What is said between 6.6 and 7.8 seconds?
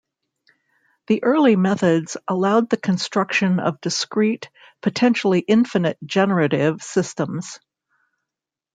systems.